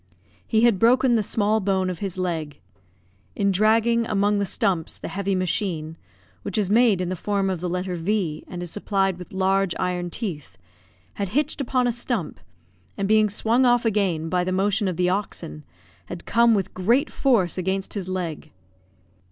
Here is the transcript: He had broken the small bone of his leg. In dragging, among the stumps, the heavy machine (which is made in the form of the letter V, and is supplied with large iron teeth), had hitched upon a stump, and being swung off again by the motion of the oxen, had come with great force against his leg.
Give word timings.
He 0.47 0.61
had 0.61 0.79
broken 0.79 1.13
the 1.13 1.21
small 1.21 1.59
bone 1.59 1.87
of 1.87 1.99
his 1.99 2.17
leg. 2.17 2.59
In 3.35 3.51
dragging, 3.51 4.07
among 4.07 4.39
the 4.39 4.45
stumps, 4.47 4.97
the 4.97 5.09
heavy 5.09 5.35
machine 5.35 5.95
(which 6.41 6.57
is 6.57 6.71
made 6.71 7.01
in 7.01 7.09
the 7.09 7.15
form 7.15 7.51
of 7.51 7.59
the 7.59 7.69
letter 7.69 7.93
V, 7.95 8.43
and 8.47 8.63
is 8.63 8.71
supplied 8.71 9.19
with 9.19 9.31
large 9.31 9.75
iron 9.79 10.09
teeth), 10.09 10.57
had 11.21 11.29
hitched 11.37 11.61
upon 11.61 11.85
a 11.85 11.91
stump, 11.91 12.39
and 12.97 13.07
being 13.07 13.29
swung 13.29 13.63
off 13.63 13.85
again 13.85 14.27
by 14.27 14.43
the 14.43 14.51
motion 14.51 14.87
of 14.87 14.97
the 14.97 15.07
oxen, 15.09 15.63
had 16.07 16.25
come 16.25 16.55
with 16.55 16.73
great 16.73 17.11
force 17.11 17.55
against 17.59 17.93
his 17.93 18.09
leg. 18.09 18.49